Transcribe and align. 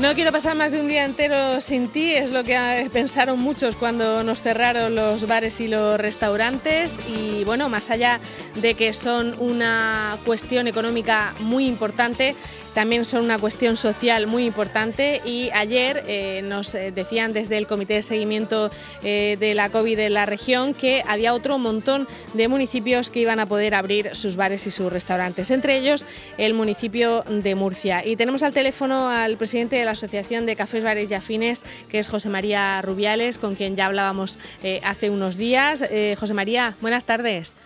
No 0.00 0.14
quiero 0.14 0.30
pasar 0.30 0.54
más 0.54 0.70
de 0.70 0.80
un 0.80 0.86
día 0.86 1.04
entero 1.04 1.60
sin 1.60 1.88
ti, 1.88 2.12
es 2.12 2.30
lo 2.30 2.44
que 2.44 2.88
pensaron 2.92 3.40
muchos 3.40 3.74
cuando 3.74 4.22
nos 4.22 4.40
cerraron 4.40 4.94
los 4.94 5.26
bares 5.26 5.58
y 5.58 5.66
los 5.66 5.98
restaurantes. 5.98 6.92
Y 7.08 7.42
bueno, 7.42 7.68
más 7.68 7.90
allá 7.90 8.20
de 8.54 8.74
que 8.74 8.92
son 8.92 9.34
una 9.40 10.16
cuestión 10.24 10.68
económica 10.68 11.34
muy 11.40 11.66
importante, 11.66 12.36
también 12.78 13.04
son 13.04 13.24
una 13.24 13.40
cuestión 13.40 13.76
social 13.76 14.28
muy 14.28 14.46
importante 14.46 15.20
y 15.24 15.50
ayer 15.50 16.04
eh, 16.06 16.42
nos 16.44 16.76
eh, 16.76 16.92
decían 16.92 17.32
desde 17.32 17.58
el 17.58 17.66
Comité 17.66 17.94
de 17.94 18.02
Seguimiento 18.02 18.70
eh, 19.02 19.36
de 19.40 19.54
la 19.54 19.68
COVID 19.68 19.98
en 19.98 20.14
la 20.14 20.26
región 20.26 20.74
que 20.74 21.02
había 21.04 21.34
otro 21.34 21.58
montón 21.58 22.06
de 22.34 22.46
municipios 22.46 23.10
que 23.10 23.18
iban 23.18 23.40
a 23.40 23.46
poder 23.46 23.74
abrir 23.74 24.14
sus 24.14 24.36
bares 24.36 24.64
y 24.68 24.70
sus 24.70 24.92
restaurantes, 24.92 25.50
entre 25.50 25.76
ellos 25.76 26.06
el 26.36 26.54
municipio 26.54 27.24
de 27.28 27.56
Murcia. 27.56 28.06
Y 28.06 28.14
tenemos 28.14 28.44
al 28.44 28.52
teléfono 28.52 29.10
al 29.10 29.36
presidente 29.38 29.74
de 29.74 29.84
la 29.84 29.90
Asociación 29.90 30.46
de 30.46 30.54
Cafés, 30.54 30.84
Bares 30.84 31.10
y 31.10 31.14
Afines, 31.14 31.64
que 31.90 31.98
es 31.98 32.06
José 32.06 32.28
María 32.28 32.80
Rubiales, 32.80 33.38
con 33.38 33.56
quien 33.56 33.74
ya 33.74 33.86
hablábamos 33.86 34.38
hace 34.84 35.10
unos 35.10 35.36
días. 35.36 35.82
José 36.16 36.32
María, 36.32 36.76
buenas 36.80 37.04
tardes. 37.04 37.56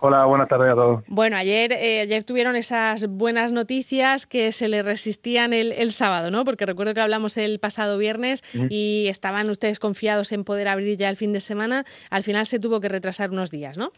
Hola, 0.00 0.24
buenas 0.26 0.48
tardes 0.48 0.72
a 0.72 0.76
todos. 0.76 1.04
Bueno, 1.08 1.36
ayer, 1.36 1.72
eh, 1.72 2.02
ayer 2.02 2.22
tuvieron 2.22 2.54
esas 2.54 3.08
buenas 3.08 3.50
noticias 3.50 4.26
que 4.26 4.52
se 4.52 4.68
le 4.68 4.82
resistían 4.82 5.52
el, 5.52 5.72
el 5.72 5.90
sábado, 5.90 6.30
¿no? 6.30 6.44
Porque 6.44 6.66
recuerdo 6.66 6.94
que 6.94 7.00
hablamos 7.00 7.36
el 7.36 7.58
pasado 7.58 7.98
viernes 7.98 8.42
y 8.70 9.06
estaban 9.08 9.50
ustedes 9.50 9.80
confiados 9.80 10.30
en 10.32 10.44
poder 10.44 10.68
abrir 10.68 10.96
ya 10.96 11.10
el 11.10 11.16
fin 11.16 11.32
de 11.32 11.40
semana. 11.40 11.84
Al 12.10 12.22
final 12.22 12.46
se 12.46 12.60
tuvo 12.60 12.80
que 12.80 12.88
retrasar 12.88 13.30
unos 13.30 13.50
días, 13.50 13.76
¿no? 13.76 13.90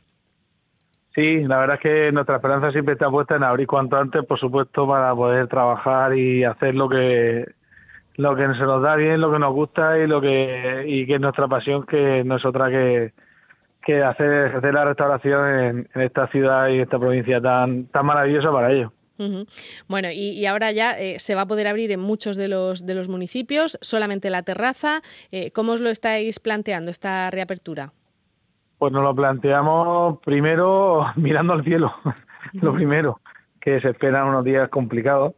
Sí, 1.14 1.42
la 1.42 1.58
verdad 1.58 1.76
es 1.76 1.82
que 1.82 2.12
nuestra 2.12 2.36
esperanza 2.36 2.70
siempre 2.70 2.94
está 2.94 3.10
puesta 3.10 3.36
en 3.36 3.42
abrir 3.42 3.66
cuanto 3.66 3.96
antes, 3.96 4.24
por 4.24 4.38
supuesto, 4.38 4.86
para 4.86 5.14
poder 5.14 5.48
trabajar 5.48 6.16
y 6.16 6.44
hacer 6.44 6.74
lo 6.74 6.88
que 6.88 7.44
lo 8.16 8.36
que 8.36 8.42
se 8.42 8.64
nos 8.64 8.82
da 8.82 8.96
bien, 8.96 9.20
lo 9.20 9.32
que 9.32 9.38
nos 9.38 9.52
gusta 9.52 9.98
y 9.98 10.06
lo 10.06 10.20
que 10.20 10.84
y 10.86 11.06
que 11.06 11.14
es 11.16 11.20
nuestra 11.20 11.48
pasión, 11.48 11.84
que 11.84 12.22
no 12.24 12.36
es 12.36 12.44
otra 12.44 12.70
que 12.70 13.12
que 13.84 14.02
hacer 14.02 14.46
ejercer 14.48 14.74
la 14.74 14.84
restauración 14.84 15.86
en, 15.94 16.02
esta 16.02 16.26
ciudad 16.28 16.68
y 16.68 16.80
esta 16.80 16.98
provincia 16.98 17.40
tan, 17.40 17.86
tan 17.86 18.06
maravillosa 18.06 18.50
para 18.52 18.72
ellos. 18.72 18.92
Bueno, 19.86 20.08
y, 20.12 20.46
ahora 20.46 20.72
ya 20.72 20.92
eh, 20.98 21.18
se 21.18 21.34
va 21.34 21.42
a 21.42 21.46
poder 21.46 21.66
abrir 21.68 21.92
en 21.92 22.00
muchos 22.00 22.36
de 22.36 22.48
los, 22.48 22.86
de 22.86 22.94
los 22.94 23.08
municipios, 23.08 23.78
solamente 23.82 24.30
la 24.30 24.42
terraza. 24.42 25.02
Eh, 25.30 25.50
¿Cómo 25.54 25.72
os 25.72 25.80
lo 25.80 25.90
estáis 25.90 26.40
planteando 26.40 26.90
esta 26.90 27.30
reapertura? 27.30 27.92
Pues 28.78 28.92
nos 28.92 29.02
lo 29.02 29.14
planteamos 29.14 30.20
primero 30.20 31.04
mirando 31.16 31.52
al 31.52 31.64
cielo, 31.64 31.92
lo 32.54 32.72
primero, 32.72 33.20
que 33.60 33.80
se 33.80 33.90
esperan 33.90 34.28
unos 34.28 34.44
días 34.44 34.68
complicados. 34.70 35.34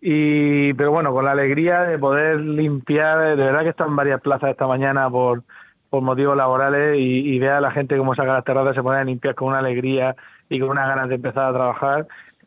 Y, 0.00 0.72
pero 0.74 0.92
bueno, 0.92 1.12
con 1.12 1.24
la 1.24 1.32
alegría 1.32 1.74
de 1.82 1.98
poder 1.98 2.38
limpiar, 2.38 3.36
de 3.36 3.44
verdad 3.44 3.62
que 3.62 3.70
están 3.70 3.96
varias 3.96 4.20
plazas 4.20 4.50
esta 4.50 4.68
mañana 4.68 5.10
por, 5.10 5.42
por 5.90 6.02
motivos 6.02 6.36
laborales 6.36 6.98
y, 6.98 7.36
y 7.36 7.44
a 7.44 7.60
la 7.60 7.70
gente 7.70 7.96
cómo 7.96 8.14
saca 8.14 8.34
las 8.34 8.44
terrazas, 8.44 8.74
se 8.74 8.82
pone 8.82 8.98
a 8.98 9.04
limpiar 9.04 9.34
con 9.34 9.48
una 9.48 9.58
alegría 9.58 10.14
y 10.48 10.60
con 10.60 10.70
unas 10.70 10.88
ganas 10.88 11.08
de 11.08 11.14
empezar 11.16 11.46
a 11.46 11.52
trabajar 11.52 12.06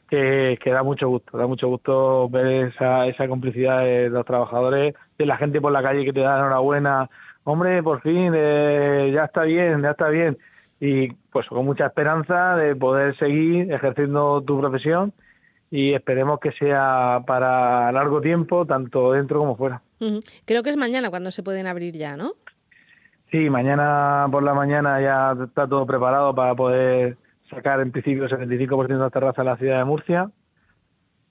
que, 0.09 0.59
que, 0.61 0.71
da 0.71 0.83
mucho 0.83 1.07
gusto, 1.07 1.37
da 1.37 1.47
mucho 1.47 1.69
gusto 1.69 2.29
ver 2.29 2.67
esa, 2.67 3.07
esa 3.07 3.27
complicidad 3.27 3.79
de 3.83 4.09
los 4.09 4.25
trabajadores, 4.25 4.93
de 5.17 5.25
la 5.25 5.37
gente 5.37 5.61
por 5.61 5.71
la 5.71 5.81
calle 5.81 6.03
que 6.03 6.11
te 6.11 6.19
da 6.19 6.37
enhorabuena, 6.37 7.09
hombre, 7.45 7.81
por 7.81 8.01
fin, 8.01 8.33
eh, 8.35 9.11
ya 9.13 9.23
está 9.23 9.43
bien, 9.43 9.81
ya 9.81 9.91
está 9.91 10.09
bien, 10.09 10.37
y 10.81 11.13
pues 11.31 11.47
con 11.47 11.65
mucha 11.65 11.85
esperanza 11.85 12.57
de 12.57 12.75
poder 12.75 13.17
seguir 13.17 13.71
ejerciendo 13.71 14.41
tu 14.41 14.59
profesión 14.59 15.13
y 15.69 15.93
esperemos 15.93 16.39
que 16.41 16.51
sea 16.51 17.21
para 17.25 17.91
largo 17.93 18.19
tiempo, 18.19 18.65
tanto 18.65 19.13
dentro 19.13 19.39
como 19.39 19.55
fuera. 19.55 19.81
Creo 20.43 20.63
que 20.63 20.71
es 20.71 20.77
mañana 20.77 21.09
cuando 21.09 21.31
se 21.31 21.43
pueden 21.43 21.67
abrir 21.67 21.95
ya, 21.95 22.17
¿no? 22.17 22.33
Sí, 23.31 23.49
mañana 23.49 24.27
por 24.29 24.43
la 24.43 24.53
mañana 24.53 24.99
ya 24.99 25.43
está 25.45 25.65
todo 25.65 25.85
preparado 25.85 26.35
para 26.35 26.53
poder 26.53 27.17
sacar 27.49 27.79
en 27.79 27.91
principio 27.91 28.25
el 28.25 28.29
75% 28.29 28.87
de 28.87 28.95
la 28.97 29.09
terraza 29.09 29.41
en 29.41 29.47
la 29.47 29.57
ciudad 29.57 29.77
de 29.77 29.85
Murcia. 29.85 30.29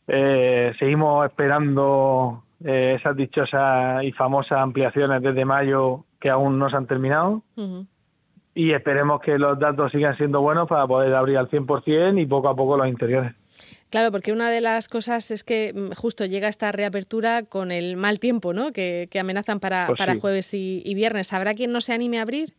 Eh, 0.07 0.73
seguimos 0.79 1.27
esperando 1.27 2.43
eh, 2.65 2.97
esas 2.99 3.15
dichosas 3.17 4.03
y 4.03 4.13
famosas 4.13 4.59
ampliaciones 4.59 5.23
desde 5.23 5.45
mayo 5.45 6.05
que 6.21 6.31
aún 6.31 6.59
no 6.59 6.71
se 6.71 6.77
han 6.77 6.87
terminado. 6.87 7.43
Y 8.55 8.73
esperemos 8.73 9.21
que 9.21 9.39
los 9.39 9.59
datos 9.59 9.93
sigan 9.93 10.17
siendo 10.17 10.41
buenos 10.41 10.69
para 10.69 10.87
poder 10.87 11.15
abrir 11.15 11.37
al 11.37 11.51
100% 11.51 12.21
y 12.21 12.27
poco 12.27 12.49
a 12.49 12.57
poco 12.57 12.79
los 12.79 12.89
interiores. 12.89 13.35
Claro, 13.91 14.13
porque 14.13 14.33
una 14.33 14.51
de 14.51 14.61
las 14.61 14.89
cosas 14.89 15.31
es 15.31 15.43
que 15.43 15.73
mm, 15.75 15.93
justo 15.95 16.25
llega 16.25 16.49
esta 16.49 16.73
reapertura 16.73 17.43
con 17.43 17.73
el 17.73 17.97
mal 17.97 18.21
tiempo, 18.21 18.53
¿no? 18.53 18.73
Que, 18.73 19.09
amenazan 19.21 19.61
para, 19.61 19.89
pues 19.89 19.99
para 19.99 20.15
jueves 20.17 20.55
y, 20.55 20.95
viernes. 20.95 21.33
¿Habrá 21.33 21.55
quien 21.55 21.73
no 21.73 21.81
se 21.81 21.93
anime 21.93 22.19
a 22.19 22.23
abrir? 22.23 22.51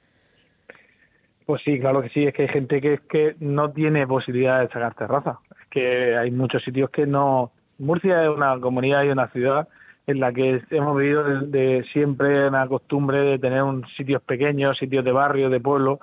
Pues 1.46 1.62
sí, 1.64 1.80
claro 1.80 2.02
que 2.02 2.10
sí. 2.10 2.26
Es 2.26 2.34
que 2.34 2.44
hay 2.44 2.50
gente 2.50 2.82
que, 2.82 3.00
que 3.10 3.36
no 3.40 3.72
tiene 3.72 4.06
posibilidad 4.06 4.60
de 4.62 4.68
sacar 4.68 4.94
terraza. 4.96 5.40
Es 5.62 5.68
que 5.70 6.16
hay 6.18 6.32
muchos 6.32 6.64
sitios 6.64 6.90
que 6.90 7.06
no... 7.06 7.52
Murcia 7.80 8.24
es 8.24 8.30
una 8.30 8.60
comunidad 8.60 9.04
y 9.04 9.10
una 9.10 9.28
ciudad 9.30 9.68
en 10.08 10.20
la 10.20 10.34
que 10.34 10.62
hemos 10.72 10.98
vivido 10.98 11.24
de, 11.24 11.86
siempre 11.94 12.48
una 12.48 12.68
costumbre 12.68 13.20
de 13.20 13.40
tener 13.40 13.64
un 13.64 13.86
sitios 13.98 14.22
pequeños, 14.22 14.78
sitios 14.78 15.06
de 15.06 15.12
barrio, 15.12 15.50
de 15.50 15.60
pueblo, 15.60 16.00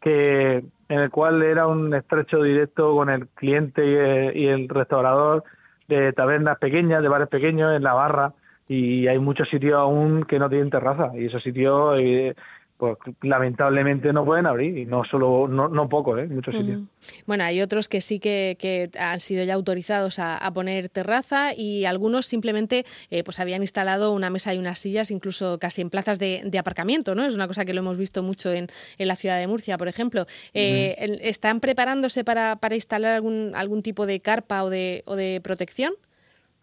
que 0.00 0.64
en 0.88 1.00
el 1.00 1.10
cual 1.10 1.42
era 1.42 1.66
un 1.66 1.94
estrecho 1.94 2.42
directo 2.42 2.94
con 2.94 3.10
el 3.10 3.28
cliente 3.28 4.32
y 4.34 4.46
el, 4.46 4.68
restaurador 4.68 5.44
de 5.88 6.12
tabernas 6.12 6.58
pequeñas, 6.58 7.02
de 7.02 7.08
bares 7.08 7.28
pequeños 7.28 7.74
en 7.74 7.82
la 7.82 7.94
barra 7.94 8.32
y 8.68 9.06
hay 9.06 9.18
muchos 9.18 9.48
sitios 9.48 9.74
aún 9.74 10.24
que 10.24 10.38
no 10.38 10.48
tienen 10.48 10.70
terraza 10.70 11.12
y 11.16 11.26
esos 11.26 11.42
sitios 11.42 11.98
eh, 11.98 12.34
pues 12.76 12.96
lamentablemente 13.22 14.12
no 14.12 14.24
pueden 14.24 14.46
abrir 14.46 14.76
y 14.76 14.84
no 14.84 15.04
solo 15.04 15.48
no, 15.48 15.68
no 15.68 15.88
poco 15.88 16.18
¿eh? 16.18 16.26
muchos 16.26 16.54
sitios. 16.54 16.82
Bueno 17.26 17.44
hay 17.44 17.62
otros 17.62 17.88
que 17.88 18.00
sí 18.00 18.18
que, 18.18 18.56
que 18.58 18.90
han 18.98 19.20
sido 19.20 19.44
ya 19.44 19.54
autorizados 19.54 20.18
a, 20.18 20.50
poner 20.52 20.88
terraza 20.88 21.54
y 21.56 21.84
algunos 21.84 22.26
simplemente 22.26 22.84
eh, 23.10 23.24
pues 23.24 23.40
habían 23.40 23.62
instalado 23.62 24.12
una 24.12 24.30
mesa 24.30 24.54
y 24.54 24.58
unas 24.58 24.78
sillas 24.78 25.10
incluso 25.10 25.58
casi 25.58 25.82
en 25.82 25.90
plazas 25.90 26.18
de, 26.18 26.50
aparcamiento 26.58 27.14
no 27.14 27.24
es 27.24 27.34
una 27.34 27.46
cosa 27.46 27.64
que 27.64 27.74
lo 27.74 27.80
hemos 27.80 27.96
visto 27.96 28.22
mucho 28.22 28.52
en, 28.52 28.68
en 28.98 29.08
la 29.08 29.16
ciudad 29.16 29.38
de 29.38 29.46
Murcia 29.46 29.78
por 29.78 29.88
ejemplo. 29.88 30.26
Eh, 30.54 31.18
están 31.22 31.60
preparándose 31.60 32.24
para, 32.24 32.56
para 32.56 32.74
instalar 32.74 33.12
algún 33.14 33.52
algún 33.54 33.82
tipo 33.82 34.06
de 34.06 34.20
carpa 34.20 34.64
o 34.64 34.70
de, 34.70 35.02
o 35.06 35.16
de 35.16 35.40
protección 35.42 35.94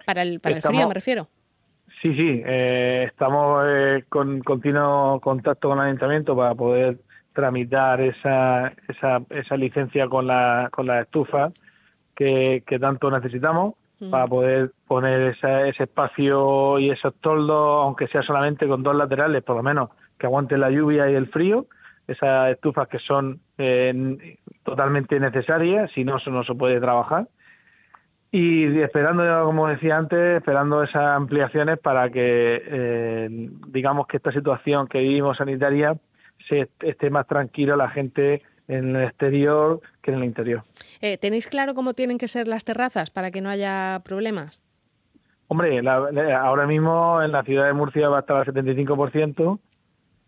para 0.06 0.22
el 0.22 0.40
para 0.40 0.56
el 0.56 0.62
frío 0.62 0.88
me 0.88 0.94
refiero 0.94 1.28
Sí, 2.04 2.14
sí, 2.16 2.44
eh, 2.46 3.06
estamos 3.08 3.64
eh, 3.66 4.04
con 4.10 4.42
continuo 4.42 5.22
contacto 5.22 5.70
con 5.70 5.80
el 5.80 5.86
ayuntamiento 5.86 6.36
para 6.36 6.54
poder 6.54 6.98
tramitar 7.32 8.02
esa, 8.02 8.74
esa, 8.90 9.22
esa 9.30 9.56
licencia 9.56 10.10
con 10.10 10.28
la, 10.28 10.68
con 10.70 10.86
la 10.86 11.00
estufa 11.00 11.54
que, 12.14 12.62
que 12.68 12.78
tanto 12.78 13.10
necesitamos 13.10 13.76
para 14.12 14.28
poder 14.28 14.74
poner 14.86 15.34
ese 15.42 15.84
espacio 15.84 16.78
y 16.78 16.90
esos 16.90 17.16
toldos, 17.22 17.86
aunque 17.86 18.10
sea 18.10 18.22
solamente 18.22 18.68
con 18.68 18.84
dos 18.84 18.98
laterales, 18.98 19.42
por 19.42 19.56
lo 19.56 19.64
menos 19.64 19.90
que 20.20 20.26
aguanten 20.26 20.60
la 20.60 20.72
lluvia 20.72 21.10
y 21.10 21.16
el 21.16 21.28
frío, 21.28 21.68
esas 22.06 22.52
estufas 22.52 22.90
que 22.90 23.00
son 23.00 23.40
eh, 23.58 24.38
totalmente 24.64 25.18
necesarias, 25.22 25.90
si 25.96 26.04
no, 26.04 26.18
eso 26.18 26.32
no 26.32 26.44
se 26.44 26.54
puede 26.54 26.82
trabajar 26.82 27.30
y 28.36 28.82
esperando, 28.82 29.24
como 29.46 29.68
decía 29.68 29.96
antes, 29.96 30.38
esperando 30.38 30.82
esas 30.82 31.16
ampliaciones 31.16 31.78
para 31.78 32.10
que, 32.10 32.64
eh, 32.66 33.50
digamos 33.68 34.08
que 34.08 34.18
esta 34.18 34.32
situación 34.32 34.88
que 34.88 34.98
vivimos 34.98 35.38
sanitaria 35.38 35.96
se 36.50 36.68
esté 36.82 37.12
más 37.12 37.28
tranquilo 37.28 37.76
la 37.76 37.92
gente 37.92 38.42
en 38.68 38.96
el 38.96 39.04
exterior 39.04 39.82
que 40.02 40.10
en 40.10 40.18
el 40.18 40.24
interior. 40.24 40.64
Eh, 41.00 41.20
¿Tenéis 41.20 41.48
claro 41.48 41.76
cómo 41.76 41.94
tienen 41.94 42.18
que 42.18 42.28
ser 42.28 42.48
las 42.48 42.66
terrazas 42.66 43.12
para 43.12 43.30
que 43.30 43.40
no 43.40 43.50
haya 43.50 44.02
problemas? 44.04 44.64
Hombre, 45.48 45.88
ahora 46.36 46.66
mismo 46.66 47.22
en 47.22 47.32
la 47.32 47.44
ciudad 47.44 47.68
de 47.68 47.74
Murcia 47.74 48.10
va 48.10 48.18
a 48.18 48.22
estar 48.22 48.38
al 48.38 48.46
75% 48.48 49.60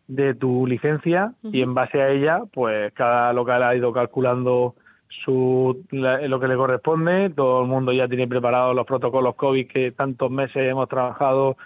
de 0.07 0.35
tu 0.35 0.67
licencia 0.67 1.33
y 1.41 1.63
en 1.63 1.73
base 1.73 1.99
a 1.99 2.09
ella, 2.09 2.41
pues 2.53 2.93
cada 2.93 3.33
local 3.33 3.63
ha 3.63 3.75
ido 3.75 3.91
calculando 3.91 4.75
su, 5.23 5.85
lo 5.91 6.39
que 6.39 6.47
le 6.47 6.55
corresponde. 6.55 7.29
Todo 7.29 7.61
el 7.61 7.67
mundo 7.67 7.91
ya 7.93 8.07
tiene 8.07 8.27
preparados 8.27 8.75
los 8.75 8.85
protocolos 8.85 9.35
COVID 9.35 9.67
que 9.67 9.91
tantos 9.91 10.31
meses 10.31 10.69
hemos 10.69 10.89
trabajado 10.89 11.57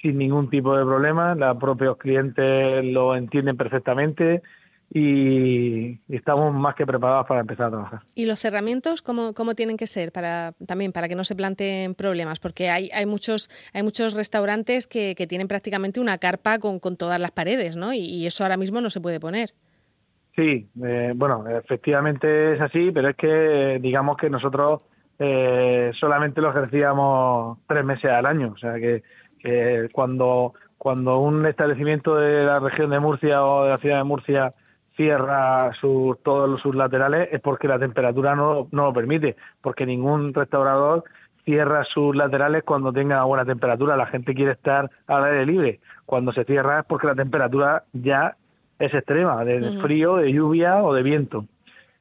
sin 0.00 0.18
ningún 0.18 0.50
tipo 0.50 0.76
de 0.76 0.84
problema. 0.84 1.34
Los 1.34 1.56
propios 1.58 1.96
clientes 1.96 2.84
lo 2.84 3.16
entienden 3.16 3.56
perfectamente 3.56 4.42
y 4.94 5.98
estamos 6.14 6.52
más 6.52 6.74
que 6.74 6.84
preparados 6.84 7.26
para 7.26 7.40
empezar 7.40 7.66
a 7.66 7.70
trabajar. 7.70 8.00
¿Y 8.14 8.26
los 8.26 8.38
cerramientos 8.38 9.00
cómo, 9.00 9.32
cómo 9.32 9.54
tienen 9.54 9.78
que 9.78 9.86
ser 9.86 10.12
para 10.12 10.52
también 10.66 10.92
para 10.92 11.08
que 11.08 11.14
no 11.14 11.24
se 11.24 11.34
planteen 11.34 11.94
problemas? 11.94 12.40
Porque 12.40 12.68
hay, 12.68 12.90
hay 12.92 13.06
muchos 13.06 13.48
hay 13.72 13.82
muchos 13.82 14.12
restaurantes 14.12 14.86
que, 14.86 15.14
que 15.16 15.26
tienen 15.26 15.48
prácticamente 15.48 15.98
una 15.98 16.18
carpa 16.18 16.58
con, 16.58 16.78
con 16.78 16.96
todas 16.96 17.20
las 17.20 17.30
paredes, 17.30 17.76
¿no? 17.76 17.94
y 17.94 18.26
eso 18.26 18.44
ahora 18.44 18.56
mismo 18.56 18.80
no 18.80 18.90
se 18.90 19.00
puede 19.00 19.18
poner. 19.18 19.54
Sí, 20.34 20.70
eh, 20.82 21.12
bueno, 21.14 21.44
efectivamente 21.48 22.54
es 22.54 22.60
así, 22.60 22.90
pero 22.90 23.08
es 23.10 23.16
que 23.16 23.78
digamos 23.80 24.16
que 24.16 24.30
nosotros 24.30 24.82
eh, 25.18 25.92
solamente 26.00 26.40
lo 26.40 26.50
ejercíamos 26.50 27.58
tres 27.66 27.84
meses 27.84 28.10
al 28.10 28.26
año, 28.26 28.52
o 28.54 28.58
sea 28.58 28.74
que 28.74 29.02
Eh, 29.44 29.88
cuando, 29.92 30.52
cuando 30.78 31.18
un 31.18 31.44
establecimiento 31.46 32.14
de 32.14 32.44
la 32.44 32.60
región 32.60 32.90
de 32.90 33.00
Murcia 33.00 33.44
o 33.44 33.64
de 33.64 33.70
la 33.70 33.78
ciudad 33.78 33.98
de 33.98 34.04
Murcia 34.04 34.52
cierra 34.96 35.72
sus, 35.80 36.22
todos 36.22 36.60
sus 36.60 36.76
laterales 36.76 37.28
es 37.32 37.40
porque 37.40 37.66
la 37.66 37.78
temperatura 37.80 38.36
no, 38.36 38.68
no 38.70 38.84
lo 38.86 38.92
permite, 38.92 39.34
porque 39.60 39.84
ningún 39.84 40.32
restaurador 40.32 41.02
cierra 41.44 41.82
sus 41.84 42.14
laterales 42.14 42.62
cuando 42.62 42.92
tenga 42.92 43.24
buena 43.24 43.44
temperatura. 43.44 43.96
La 43.96 44.06
gente 44.06 44.32
quiere 44.32 44.52
estar 44.52 44.88
al 45.08 45.24
aire 45.24 45.44
libre. 45.44 45.80
Cuando 46.06 46.32
se 46.32 46.44
cierra 46.44 46.78
es 46.80 46.86
porque 46.86 47.08
la 47.08 47.16
temperatura 47.16 47.82
ya 47.92 48.36
es 48.82 48.92
extrema, 48.92 49.44
de 49.44 49.78
frío, 49.80 50.16
de 50.16 50.32
lluvia 50.32 50.82
o 50.82 50.92
de 50.92 51.02
viento. 51.04 51.46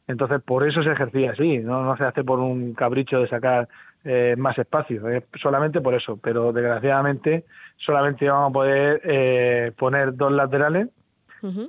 Entonces, 0.07 0.41
por 0.41 0.67
eso 0.67 0.81
se 0.81 0.91
ejercía 0.91 1.31
así, 1.31 1.59
no, 1.59 1.83
no 1.83 1.95
se 1.95 2.03
hace 2.05 2.23
por 2.23 2.39
un 2.39 2.73
capricho 2.73 3.19
de 3.19 3.27
sacar 3.27 3.69
eh, 4.03 4.33
más 4.35 4.57
espacio, 4.57 5.07
es 5.09 5.23
solamente 5.39 5.79
por 5.79 5.93
eso. 5.93 6.17
Pero 6.21 6.51
desgraciadamente, 6.51 7.45
solamente 7.77 8.27
vamos 8.27 8.49
a 8.49 8.53
poder 8.53 9.01
eh, 9.03 9.71
poner 9.77 10.15
dos 10.15 10.31
laterales 10.31 10.89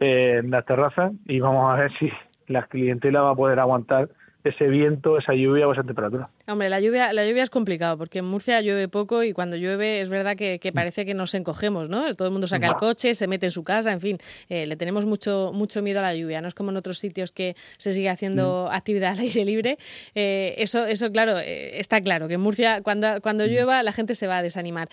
eh, 0.00 0.40
en 0.42 0.50
las 0.50 0.64
terrazas 0.64 1.12
y 1.26 1.40
vamos 1.40 1.70
a 1.70 1.76
ver 1.76 1.92
si 1.98 2.10
la 2.46 2.62
clientela 2.62 3.20
va 3.20 3.30
a 3.32 3.36
poder 3.36 3.58
aguantar 3.58 4.08
ese 4.44 4.66
viento, 4.66 5.18
esa 5.18 5.34
lluvia 5.34 5.68
o 5.68 5.72
esa 5.72 5.84
temperatura. 5.84 6.28
Hombre, 6.48 6.68
la 6.68 6.80
lluvia, 6.80 7.12
la 7.12 7.26
lluvia 7.26 7.44
es 7.44 7.50
complicado 7.50 7.96
porque 7.96 8.18
en 8.18 8.24
Murcia 8.24 8.60
llueve 8.60 8.88
poco 8.88 9.22
y 9.22 9.32
cuando 9.32 9.56
llueve 9.56 10.00
es 10.00 10.08
verdad 10.08 10.36
que, 10.36 10.58
mm. 10.62 10.74
parece 10.74 11.06
que 11.06 11.14
nos 11.14 11.34
encogemos, 11.34 11.88
¿no? 11.88 12.12
Todo 12.14 12.26
el 12.28 12.32
mundo 12.32 12.46
saca 12.46 12.66
el 12.66 12.74
coche, 12.74 13.14
se 13.14 13.26
mete 13.28 13.46
en 13.46 13.52
su 13.52 13.62
casa, 13.62 13.92
en 13.92 14.00
fin, 14.00 14.16
eh, 14.48 14.66
le 14.66 14.76
tenemos 14.76 15.06
mucho, 15.06 15.52
mucho 15.54 15.82
miedo 15.82 16.00
a 16.00 16.02
la 16.02 16.14
lluvia. 16.14 16.40
No 16.40 16.48
es 16.48 16.54
como 16.54 16.70
en 16.70 16.76
otros 16.76 16.98
sitios 16.98 17.30
que 17.30 17.54
se 17.78 17.92
sigue 17.92 18.08
haciendo 18.08 18.68
mm. 18.68 18.74
actividad 18.74 19.12
al 19.12 19.20
aire 19.20 19.44
libre. 19.44 19.78
Eh, 20.14 20.54
eso, 20.58 20.86
eso, 20.86 21.12
claro, 21.12 21.38
eh, 21.38 21.78
está 21.78 22.00
claro 22.00 22.26
que 22.26 22.34
en 22.34 22.40
Murcia 22.40 22.82
cuando, 22.82 23.20
cuando 23.22 23.44
mm. 23.44 23.48
llueva 23.48 23.82
la 23.82 23.92
gente 23.92 24.14
se 24.14 24.26
va 24.26 24.38
a 24.38 24.42
desanimar. 24.42 24.88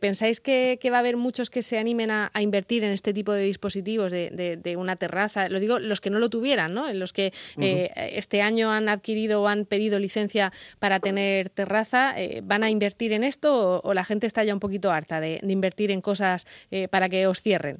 ¿Pensáis 0.00 0.40
que, 0.40 0.78
va 0.92 0.96
a 0.98 1.00
haber 1.00 1.16
muchos 1.16 1.50
que 1.50 1.62
se 1.62 1.78
animen 1.78 2.10
a, 2.10 2.30
invertir 2.40 2.84
en 2.84 2.90
este 2.90 3.12
tipo 3.12 3.32
de 3.32 3.42
dispositivos 3.42 4.12
de, 4.12 4.76
una 4.78 4.96
terraza? 4.96 5.48
Lo 5.48 5.58
digo 5.58 5.78
los 5.78 6.00
que 6.00 6.10
no 6.10 6.18
lo 6.18 6.28
tuvieran, 6.28 6.72
¿no? 6.74 6.88
En 6.88 7.00
los 7.00 7.12
que 7.12 7.32
este 7.56 8.42
año 8.42 8.70
han 8.70 8.83
adquirido 8.88 9.42
o 9.42 9.48
han 9.48 9.64
pedido 9.64 9.98
licencia 9.98 10.52
para 10.78 11.00
tener 11.00 11.50
terraza, 11.50 12.12
eh, 12.16 12.40
¿van 12.44 12.62
a 12.62 12.70
invertir 12.70 13.12
en 13.12 13.24
esto 13.24 13.80
o, 13.82 13.94
la 13.94 14.04
gente 14.04 14.26
está 14.26 14.44
ya 14.44 14.54
un 14.54 14.60
poquito 14.60 14.90
harta 14.90 15.20
de, 15.20 15.40
invertir 15.42 15.90
en 15.90 16.00
cosas 16.00 16.46
eh, 16.70 16.88
para 16.88 17.08
que 17.08 17.26
os 17.26 17.40
cierren? 17.40 17.78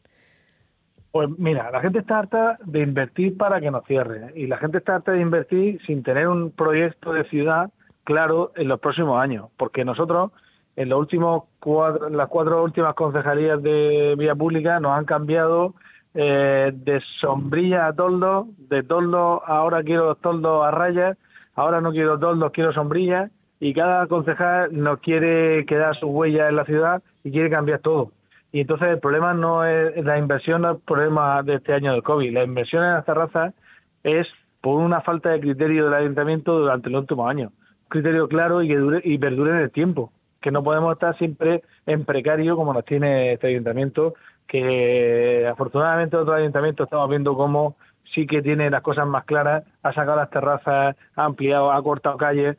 Pues 1.10 1.28
mira, 1.38 1.70
la 1.70 1.80
gente 1.80 2.00
está 2.00 2.18
harta 2.18 2.56
de 2.64 2.80
invertir 2.80 3.36
para 3.36 3.60
que 3.60 3.70
nos 3.70 3.84
cierren 3.84 4.32
y 4.34 4.46
la 4.46 4.56
gente 4.58 4.78
está 4.78 4.96
harta 4.96 5.12
de 5.12 5.20
invertir 5.20 5.80
sin 5.86 6.02
tener 6.02 6.26
un 6.26 6.50
proyecto 6.50 7.12
de 7.12 7.24
ciudad 7.24 7.70
claro 8.02 8.52
en 8.56 8.68
los 8.68 8.80
próximos 8.80 9.20
años, 9.20 9.46
porque 9.56 9.84
nosotros 9.84 10.32
en 10.76 10.88
los 10.88 10.98
últimos 10.98 11.44
cuatro, 11.60 12.08
las 12.10 12.28
cuatro 12.28 12.62
últimas 12.62 12.94
concejalías 12.94 13.62
de 13.62 14.14
vía 14.18 14.34
pública 14.34 14.80
nos 14.80 14.98
han 14.98 15.04
cambiado 15.04 15.74
eh, 16.14 16.72
de 16.72 17.02
sombrilla 17.20 17.86
a 17.88 17.92
toldo, 17.92 18.48
de 18.56 18.82
toldo 18.82 19.42
ahora 19.46 19.82
quiero 19.82 20.14
toldo 20.16 20.62
a 20.62 20.70
rayas 20.70 21.16
ahora 21.54 21.80
no 21.80 21.92
quiero 21.92 22.18
toldos, 22.18 22.52
quiero 22.52 22.72
sombrillas, 22.72 23.30
y 23.60 23.72
cada 23.72 24.06
concejal 24.06 24.70
no 24.72 24.98
quiere 24.98 25.64
quedar 25.66 25.96
su 25.96 26.08
huella 26.08 26.48
en 26.48 26.56
la 26.56 26.64
ciudad 26.64 27.02
y 27.22 27.30
quiere 27.30 27.50
cambiar 27.50 27.80
todo. 27.80 28.10
Y 28.52 28.60
entonces 28.60 28.88
el 28.88 28.98
problema 29.00 29.34
no 29.34 29.64
es 29.64 30.04
la 30.04 30.18
inversión, 30.18 30.62
no 30.62 30.72
es 30.72 30.76
el 30.76 30.82
problema 30.82 31.42
de 31.42 31.54
este 31.54 31.72
año 31.72 31.92
del 31.92 32.02
COVID. 32.02 32.32
La 32.32 32.44
inversión 32.44 32.84
en 32.84 32.92
las 32.92 33.04
terrazas 33.04 33.54
es 34.02 34.26
por 34.60 34.80
una 34.80 35.00
falta 35.00 35.30
de 35.30 35.40
criterio 35.40 35.84
del 35.84 35.94
ayuntamiento 35.94 36.58
durante 36.58 36.90
los 36.90 37.02
últimos 37.02 37.28
años. 37.28 37.52
Un 37.84 37.88
criterio 37.88 38.28
claro 38.28 38.62
y 38.62 38.68
que 38.68 38.76
dure 38.76 39.00
y 39.02 39.18
perdure 39.18 39.52
en 39.52 39.58
el 39.58 39.70
tiempo. 39.70 40.12
Que 40.40 40.50
no 40.50 40.62
podemos 40.62 40.92
estar 40.92 41.16
siempre 41.16 41.62
en 41.86 42.04
precario 42.04 42.54
como 42.54 42.72
nos 42.72 42.84
tiene 42.84 43.32
este 43.32 43.48
ayuntamiento, 43.48 44.14
que 44.46 45.46
afortunadamente 45.50 46.16
otros 46.16 46.36
ayuntamientos 46.36 46.84
estamos 46.84 47.08
viendo 47.08 47.34
cómo 47.36 47.76
sí 48.14 48.26
que 48.26 48.42
tiene 48.42 48.70
las 48.70 48.82
cosas 48.82 49.06
más 49.06 49.24
claras, 49.24 49.64
ha 49.82 49.92
sacado 49.92 50.16
las 50.16 50.30
terrazas, 50.30 50.96
ha 51.16 51.24
ampliado, 51.24 51.72
ha 51.72 51.82
cortado 51.82 52.16
calles 52.16 52.56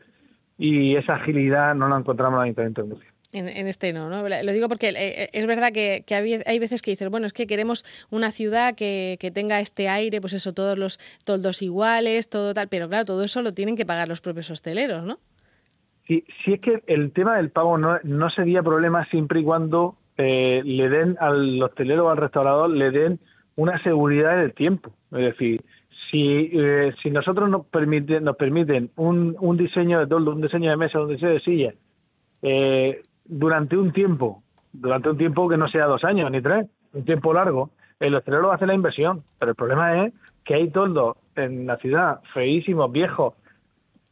y 0.58 0.96
esa 0.96 1.16
agilidad 1.16 1.76
no 1.76 1.88
la 1.88 1.98
encontramos 1.98 2.38
en 2.38 2.40
el 2.40 2.44
Ayuntamiento 2.46 2.82
de 2.82 2.88
Murcia. 2.90 3.12
En, 3.34 3.68
este 3.68 3.92
no, 3.92 4.10
¿no? 4.10 4.28
Lo 4.30 4.52
digo 4.54 4.70
porque 4.70 4.90
eh, 4.90 5.24
eh, 5.24 5.30
es 5.34 5.46
verdad 5.46 5.74
que, 5.74 6.06
hay 6.46 6.60
veces 6.60 6.82
que 6.82 6.92
dices, 6.92 7.10
bueno, 7.10 7.28
es 7.28 7.34
que 7.34 7.48
queremos 7.48 7.84
una 8.10 8.32
ciudad 8.32 8.76
que, 8.76 9.18
tenga 9.34 9.60
este 9.60 9.90
aire, 9.90 10.22
pues 10.22 10.32
eso, 10.34 10.54
todos 10.54 10.78
los 10.78 11.00
toldos 11.26 11.62
iguales, 11.62 12.30
todo 12.30 12.54
tal, 12.54 12.70
pero 12.70 12.88
claro, 12.88 13.04
todo 13.04 13.24
eso 13.24 13.42
lo 13.42 13.54
tienen 13.54 13.76
que 13.76 13.86
pagar 13.86 14.08
los 14.08 14.22
propios 14.22 14.50
hosteleros, 14.52 15.04
¿no? 15.04 15.20
Sí, 16.08 16.24
sí 16.46 16.54
es 16.54 16.62
que 16.62 16.84
el 16.88 17.12
tema 17.12 17.36
del 17.36 17.50
pago 17.50 17.78
no, 17.78 18.00
no 18.04 18.30
sería 18.30 18.64
problema 18.64 19.06
siempre 19.06 19.42
y 19.42 19.44
cuando 19.44 19.98
eh, 20.18 20.62
le 20.64 20.90
den 20.90 21.18
al 21.20 21.62
hostelero 21.62 22.06
o 22.06 22.10
al 22.10 22.18
restaurador, 22.18 22.70
le 22.70 22.92
den 22.92 23.20
una 23.56 23.82
seguridad 23.84 24.36
en 24.36 24.40
el 24.42 24.54
tiempo. 24.54 24.92
Es 25.12 25.20
decir, 25.20 25.62
si, 26.10 26.50
eh, 26.54 26.94
si 27.02 27.12
nosotros 27.12 27.50
nos 27.50 27.66
permiten, 27.68 28.24
nos 28.24 28.36
permiten 28.38 28.92
un, 28.96 29.36
un 29.40 29.58
diseño 29.58 30.00
de 30.00 30.08
toldo, 30.08 30.32
un 30.32 30.42
diseño 30.42 30.70
de 30.70 30.78
mesa, 30.78 31.02
un 31.02 31.10
diseño 31.10 31.34
de 31.34 31.40
silla, 31.42 31.74
eh, 32.42 33.02
durante 33.26 33.78
un 33.78 33.92
tiempo, 33.92 34.44
durante 34.72 35.10
un 35.10 35.18
tiempo 35.18 35.50
que 35.50 35.58
no 35.58 35.68
sea 35.68 35.86
dos 35.86 36.04
años 36.04 36.30
ni 36.32 36.42
tres, 36.42 36.68
un 36.94 37.06
tiempo 37.06 37.34
largo, 37.34 37.72
el 38.00 38.16
hostelero 38.16 38.52
hace 38.52 38.68
la 38.68 38.74
inversión. 38.74 39.24
Pero 39.40 39.52
el 39.52 39.56
problema 39.56 40.06
es 40.06 40.14
que 40.44 40.56
hay 40.56 40.70
toldos 40.70 41.18
en 41.36 41.66
la 41.66 41.78
ciudad 41.78 42.22
feísimos, 42.34 42.92
viejos, 42.92 43.34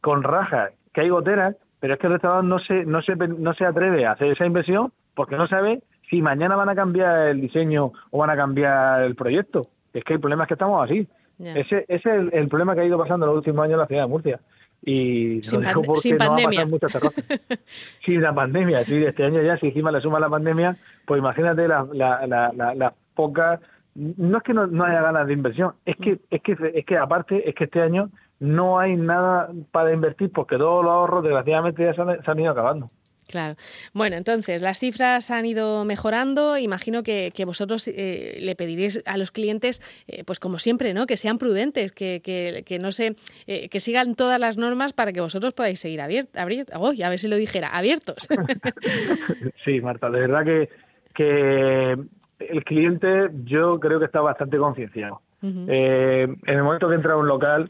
con 0.00 0.22
rajas, 0.22 0.72
que 0.92 1.02
hay 1.02 1.08
goteras, 1.08 1.56
pero 1.80 1.94
es 1.94 2.00
que 2.00 2.06
el 2.06 2.14
restaurador 2.14 2.44
no 2.44 2.58
se, 2.58 2.84
no 2.84 3.02
se, 3.02 3.16
no 3.16 3.54
se 3.54 3.64
atreve 3.64 4.04
a 4.04 4.12
hacer 4.12 4.32
esa 4.32 4.46
inversión 4.46 4.92
porque 5.14 5.36
no 5.36 5.46
sabe 5.46 5.82
si 6.10 6.22
mañana 6.22 6.56
van 6.56 6.68
a 6.68 6.74
cambiar 6.74 7.28
el 7.28 7.40
diseño 7.40 7.92
o 8.10 8.18
van 8.18 8.30
a 8.30 8.36
cambiar 8.36 9.02
el 9.02 9.14
proyecto. 9.14 9.68
Es 9.92 10.04
que 10.04 10.14
el 10.14 10.20
problema 10.20 10.44
es 10.44 10.48
que 10.48 10.54
estamos 10.54 10.84
así. 10.84 11.06
Ese, 11.38 11.84
es 11.88 12.06
el, 12.06 12.48
problema 12.48 12.74
que 12.74 12.82
ha 12.82 12.84
ido 12.84 12.98
pasando 12.98 13.26
en 13.26 13.30
los 13.30 13.38
últimos 13.38 13.64
años 13.64 13.74
en 13.74 13.80
la 13.80 13.86
ciudad 13.86 14.02
de 14.02 14.08
Murcia. 14.08 14.40
Y 14.82 15.42
sin, 15.42 15.62
lo 15.62 15.68
digo 15.68 15.82
porque 15.82 16.00
sin 16.00 16.16
no 16.16 16.26
pandemia. 16.26 16.66
muchas 16.66 16.92
sin 18.04 18.20
la 18.20 18.34
pandemia, 18.34 18.84
sí, 18.84 19.02
este 19.02 19.24
año 19.24 19.42
ya, 19.42 19.56
si 19.56 19.68
encima 19.68 19.90
le 19.90 20.00
suma 20.00 20.20
la 20.20 20.28
pandemia, 20.28 20.76
pues 21.06 21.18
imagínate 21.18 21.66
las 21.66 21.88
la, 21.88 22.26
la, 22.26 22.52
la, 22.52 22.94
pocas. 23.14 23.60
No 23.94 24.38
es 24.38 24.44
que 24.44 24.52
no, 24.52 24.84
haya 24.84 25.00
ganas 25.00 25.26
de 25.26 25.32
inversión, 25.32 25.72
es 25.86 25.96
que, 25.96 26.18
es 26.30 26.42
que 26.42 26.56
es 26.74 26.84
que 26.84 26.98
aparte 26.98 27.48
es 27.48 27.54
que 27.54 27.64
este 27.64 27.80
año 27.80 28.10
no 28.40 28.78
hay 28.78 28.96
nada 28.96 29.50
para 29.70 29.92
invertir 29.92 30.30
porque 30.32 30.58
todos 30.58 30.84
los 30.84 30.92
ahorros 30.92 31.22
desgraciadamente 31.22 31.84
ya 31.84 31.94
se 31.94 32.30
han 32.30 32.40
ido 32.40 32.50
acabando. 32.50 32.90
Claro. 33.34 33.56
Bueno, 33.92 34.14
entonces 34.14 34.62
las 34.62 34.78
cifras 34.78 35.32
han 35.32 35.44
ido 35.44 35.84
mejorando. 35.84 36.56
Imagino 36.56 37.02
que, 37.02 37.32
vosotros 37.44 37.88
eh, 37.88 38.38
le 38.38 38.54
pediréis 38.54 39.02
a 39.06 39.18
los 39.18 39.32
clientes, 39.32 39.80
eh, 40.06 40.22
pues 40.24 40.38
como 40.38 40.60
siempre, 40.60 40.94
¿no? 40.94 41.06
Que 41.06 41.16
sean 41.16 41.38
prudentes, 41.38 41.90
que, 41.90 42.20
que, 42.22 42.78
no 42.78 42.92
se, 42.92 43.16
eh, 43.48 43.68
que 43.70 43.80
sigan 43.80 44.14
todas 44.14 44.38
las 44.38 44.56
normas 44.56 44.92
para 44.92 45.12
que 45.12 45.20
vosotros 45.20 45.52
podáis 45.52 45.80
seguir 45.80 46.00
abiertos. 46.00 46.40
a 46.40 47.08
ver 47.08 47.18
si 47.18 47.26
lo 47.26 47.34
dijera, 47.34 47.70
abiertos. 47.76 48.28
sí, 49.64 49.80
Marta, 49.80 50.10
de 50.10 50.20
verdad 50.20 50.44
que, 50.44 50.68
que 51.12 51.98
el 52.38 52.62
cliente 52.62 53.30
yo 53.42 53.80
creo 53.80 53.98
que 53.98 54.06
está 54.06 54.20
bastante 54.20 54.58
concienciado. 54.58 55.22
en 55.42 56.38
el 56.46 56.62
momento 56.62 56.88
que 56.88 56.94
entra 56.94 57.14
a 57.14 57.16
un 57.16 57.26
local 57.26 57.68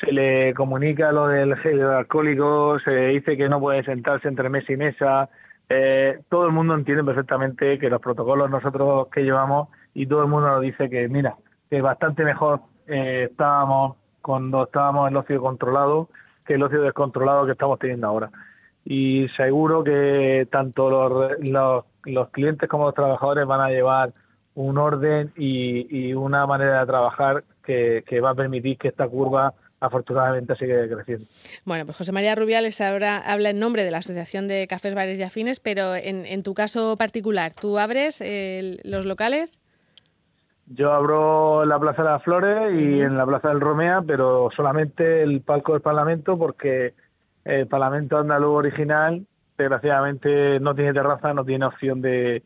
se 0.00 0.12
le 0.12 0.54
comunica 0.54 1.12
lo 1.12 1.26
del 1.26 1.56
gel 1.56 1.82
alcohólico, 1.82 2.78
se 2.80 2.94
dice 3.08 3.36
que 3.36 3.48
no 3.48 3.60
puede 3.60 3.82
sentarse 3.84 4.28
entre 4.28 4.48
mesa 4.48 4.72
y 4.72 4.76
mesa. 4.76 5.28
Eh, 5.68 6.20
todo 6.28 6.46
el 6.46 6.52
mundo 6.52 6.74
entiende 6.74 7.04
perfectamente 7.04 7.78
que 7.78 7.90
los 7.90 8.00
protocolos 8.00 8.50
nosotros 8.50 9.08
que 9.08 9.22
llevamos 9.22 9.68
y 9.94 10.06
todo 10.06 10.22
el 10.22 10.28
mundo 10.28 10.48
nos 10.48 10.62
dice 10.62 10.88
que, 10.88 11.08
mira, 11.08 11.36
que 11.68 11.82
bastante 11.82 12.24
mejor 12.24 12.60
eh, 12.86 13.28
estábamos 13.30 13.96
cuando 14.22 14.64
estábamos 14.64 15.08
en 15.08 15.14
el 15.14 15.18
ocio 15.18 15.40
controlado 15.40 16.08
que 16.46 16.54
el 16.54 16.62
ocio 16.62 16.80
descontrolado 16.82 17.44
que 17.44 17.52
estamos 17.52 17.78
teniendo 17.78 18.06
ahora. 18.06 18.30
Y 18.84 19.28
seguro 19.36 19.84
que 19.84 20.48
tanto 20.50 20.88
los, 20.88 21.38
los, 21.40 21.84
los 22.04 22.28
clientes 22.30 22.68
como 22.68 22.86
los 22.86 22.94
trabajadores 22.94 23.46
van 23.46 23.60
a 23.60 23.68
llevar 23.68 24.14
un 24.54 24.78
orden 24.78 25.32
y, 25.36 25.86
y 25.94 26.14
una 26.14 26.46
manera 26.46 26.80
de 26.80 26.86
trabajar 26.86 27.44
que, 27.62 28.02
que 28.06 28.20
va 28.20 28.30
a 28.30 28.34
permitir 28.34 28.78
que 28.78 28.88
esta 28.88 29.06
curva 29.06 29.52
afortunadamente 29.80 30.56
sigue 30.56 30.88
creciendo. 30.88 31.26
Bueno, 31.64 31.84
pues 31.86 31.96
José 31.96 32.12
María 32.12 32.34
Rubiales 32.34 32.80
habla 32.80 33.50
en 33.50 33.58
nombre 33.58 33.84
de 33.84 33.90
la 33.90 33.98
Asociación 33.98 34.48
de 34.48 34.66
Cafés, 34.68 34.94
Bares 34.94 35.18
y 35.18 35.22
Afines, 35.22 35.60
pero 35.60 35.94
en, 35.94 36.42
tu 36.42 36.54
caso 36.54 36.96
particular, 36.96 37.52
¿tú 37.52 37.78
abres 37.78 38.22
los 38.84 39.06
locales? 39.06 39.60
Yo 40.66 40.92
abro 40.92 41.64
la 41.64 41.78
Plaza 41.78 42.02
de 42.02 42.08
las 42.10 42.22
Flores 42.22 42.74
y 42.74 43.00
en 43.00 43.16
la 43.16 43.24
Plaza 43.24 43.48
del 43.48 43.60
Romea, 43.60 44.02
pero 44.06 44.50
solamente 44.54 45.22
el 45.22 45.40
palco 45.40 45.72
del 45.72 45.80
Parlamento 45.80 46.36
porque 46.36 46.94
el 47.44 47.66
Parlamento 47.66 48.18
andaluz 48.18 48.58
original 48.58 49.24
desgraciadamente 49.56 50.60
no 50.60 50.74
tiene 50.74 50.92
terraza, 50.92 51.32
no 51.32 51.44
tiene 51.44 51.64
opción 51.64 52.02
de, 52.02 52.42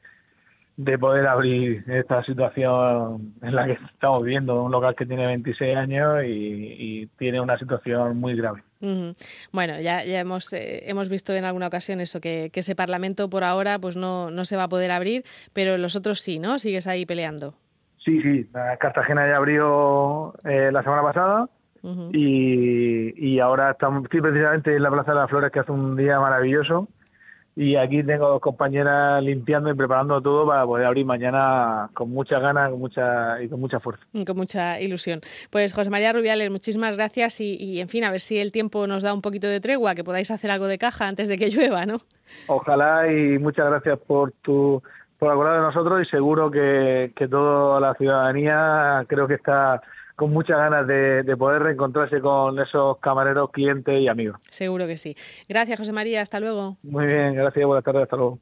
de 0.76 0.98
poder 0.98 1.26
abrir 1.26 1.84
esta 1.86 2.24
situación 2.24 3.34
en 3.42 3.54
la 3.54 3.66
que 3.66 3.72
estamos 3.92 4.22
viviendo, 4.22 4.62
un 4.62 4.72
local 4.72 4.94
que 4.96 5.04
tiene 5.04 5.26
26 5.26 5.76
años 5.76 6.24
y, 6.24 7.08
tiene 7.18 7.40
una 7.40 7.58
situación 7.58 8.18
muy 8.18 8.34
grave. 8.34 8.62
Bueno, 9.52 9.78
ya, 9.80 10.04
ya 10.04 10.20
hemos, 10.20 10.52
eh, 10.52 10.88
hemos 10.88 11.08
visto 11.08 11.34
en 11.34 11.44
alguna 11.44 11.68
ocasión 11.68 12.00
eso, 12.00 12.20
que, 12.20 12.50
ese 12.52 12.74
Parlamento 12.74 13.28
por 13.28 13.44
ahora 13.44 13.78
pues 13.78 13.96
no, 13.96 14.30
no 14.30 14.44
se 14.44 14.56
va 14.56 14.64
a 14.64 14.68
poder 14.68 14.90
abrir, 14.90 15.24
pero 15.52 15.78
los 15.78 15.94
otros 15.94 16.20
sí, 16.20 16.38
¿no? 16.38 16.58
Sigues 16.58 16.86
ahí 16.86 17.06
peleando. 17.06 17.54
Sí, 18.04 18.20
sí, 18.22 18.48
Cartagena 18.80 19.28
ya 19.28 19.36
abrió 19.36 20.34
eh, 20.44 20.70
la 20.72 20.82
semana 20.82 21.02
pasada 21.02 21.48
y, 22.12 23.14
y 23.16 23.40
ahora 23.40 23.72
estamos, 23.72 24.04
estoy 24.04 24.20
precisamente 24.20 24.74
en 24.74 24.82
la 24.82 24.90
Plaza 24.90 25.12
de 25.12 25.18
las 25.18 25.30
Flores 25.30 25.52
que 25.52 25.60
hace 25.60 25.72
un 25.72 25.96
día 25.96 26.18
maravilloso 26.18 26.88
y 27.54 27.76
aquí 27.76 28.02
tengo 28.02 28.28
dos 28.28 28.40
compañeras 28.40 29.22
limpiando 29.22 29.70
y 29.70 29.74
preparando 29.74 30.22
todo 30.22 30.46
para 30.46 30.64
poder 30.64 30.86
abrir 30.86 31.04
mañana 31.04 31.90
con 31.92 32.10
muchas 32.10 32.40
ganas 32.40 32.70
con 32.70 32.80
mucha, 32.80 33.42
y 33.42 33.48
con 33.48 33.60
mucha 33.60 33.78
fuerza. 33.78 34.02
con 34.26 34.36
mucha 34.36 34.80
ilusión. 34.80 35.20
Pues 35.50 35.74
José 35.74 35.90
María 35.90 36.12
Rubiales, 36.12 36.50
muchísimas 36.50 36.96
gracias 36.96 37.40
y, 37.40 37.56
y, 37.56 37.80
en 37.80 37.88
fin, 37.88 38.04
a 38.04 38.10
ver 38.10 38.20
si 38.20 38.38
el 38.38 38.52
tiempo 38.52 38.86
nos 38.86 39.02
da 39.02 39.12
un 39.12 39.20
poquito 39.20 39.48
de 39.48 39.60
tregua, 39.60 39.94
que 39.94 40.04
podáis 40.04 40.30
hacer 40.30 40.50
algo 40.50 40.66
de 40.66 40.78
caja 40.78 41.06
antes 41.08 41.28
de 41.28 41.36
que 41.36 41.50
llueva, 41.50 41.84
¿no? 41.84 41.98
Ojalá 42.46 43.12
y 43.12 43.38
muchas 43.38 43.66
gracias 43.66 43.98
por 43.98 44.32
tu 44.42 44.82
por 45.18 45.30
acordar 45.30 45.54
de 45.54 45.60
nosotros 45.60 46.02
y 46.02 46.10
seguro 46.10 46.50
que, 46.50 47.12
que 47.14 47.28
toda 47.28 47.78
la 47.78 47.94
ciudadanía 47.94 49.04
creo 49.06 49.28
que 49.28 49.34
está 49.34 49.80
con 50.22 50.32
muchas 50.32 50.56
ganas 50.56 50.86
de, 50.86 51.24
de, 51.24 51.36
poder 51.36 51.64
reencontrarse 51.64 52.20
con 52.20 52.56
esos 52.60 52.96
camareros, 52.98 53.50
clientes 53.50 54.00
y 54.00 54.06
amigos. 54.06 54.38
Seguro 54.50 54.86
que 54.86 54.96
sí. 54.96 55.16
Gracias, 55.48 55.76
José 55.76 55.90
María. 55.90 56.22
Hasta 56.22 56.38
luego. 56.38 56.76
Muy 56.84 57.06
bien, 57.06 57.34
gracias. 57.34 57.66
Buenas 57.66 57.82
tardes. 57.82 58.04
Hasta 58.04 58.14
luego. 58.14 58.38